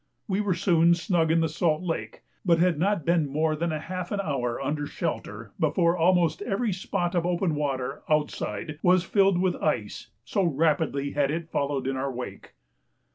We 0.27 0.41
were 0.41 0.55
soon 0.55 0.95
snug 0.95 1.29
in 1.29 1.41
the 1.41 1.47
Salt 1.47 1.83
Lake, 1.83 2.23
but 2.43 2.57
had 2.57 2.79
not 2.79 3.05
been 3.05 3.27
more 3.27 3.55
than 3.55 3.69
half 3.69 4.11
an 4.11 4.19
hour 4.19 4.59
under 4.59 4.87
shelter 4.87 5.51
before 5.59 5.95
almost 5.95 6.41
every 6.41 6.73
spot 6.73 7.13
of 7.13 7.23
open 7.23 7.53
water 7.53 8.01
outside 8.09 8.79
was 8.81 9.03
filled 9.03 9.39
with 9.39 9.55
ice, 9.57 10.07
so 10.25 10.43
rapidly 10.43 11.11
had 11.11 11.29
it 11.29 11.51
followed 11.51 11.85
in 11.85 11.97
our 11.97 12.11
wake. 12.11 12.55